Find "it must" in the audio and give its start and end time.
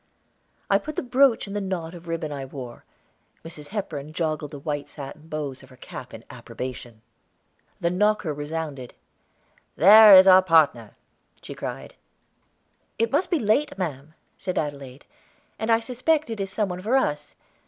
12.97-13.29